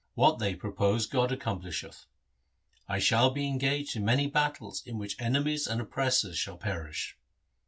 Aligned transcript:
What 0.15 0.39
they 0.39 0.55
propose 0.55 1.05
God 1.05 1.29
accomplisheth. 1.29 2.05
I 2.87 2.97
shall 2.97 3.29
be 3.29 3.45
engaged 3.47 3.95
in 3.95 4.03
many 4.03 4.25
battles 4.25 4.81
in 4.83 4.97
which 4.97 5.15
enemies 5.21 5.67
and 5.67 5.79
oppressors 5.79 6.39
shall 6.39 6.57
perish.' 6.57 7.15